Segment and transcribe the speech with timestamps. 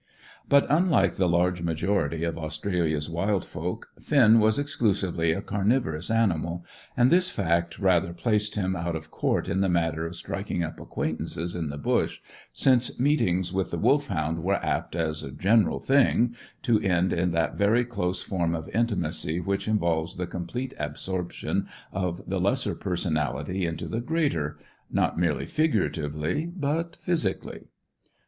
[0.49, 6.65] But, unlike the large majority of Australia's wild folk, Finn was exclusively a carnivorous animal,
[6.97, 10.79] and this fact rather placed him out of court in the matter of striking up
[10.79, 12.19] acquaintances in the bush,
[12.51, 17.53] since meetings with the Wolfhound were apt, as a general thing, to end in that
[17.53, 23.87] very close form of intimacy which involves the complete absorption of the lesser personality into
[23.87, 24.57] the greater,
[24.89, 27.65] not merely figuratively, but physically.